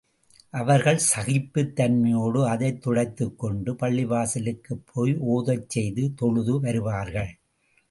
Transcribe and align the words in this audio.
அவர்கள் 0.53 0.97
சகிப்புத் 1.09 1.75
தன்மையோடு 1.79 2.47
அதைத் 2.47 2.81
துடைத்துக் 2.81 3.39
கொண்டு 3.39 3.73
பள்ளிவாசலுக்குப் 3.73 4.83
போய் 4.93 5.17
ஒதுச் 5.29 5.69
செய்து 5.69 6.13
தொழுது 6.15 6.59
வருவார்கள். 6.59 7.31